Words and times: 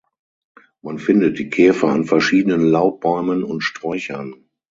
Man 0.81 0.97
findet 0.97 1.37
die 1.37 1.51
Käfer 1.51 1.89
an 1.89 2.05
verschiedenen 2.05 2.61
Laubbäumen 2.71 3.43
und 3.43 3.61
Sträuchern. 3.61 4.47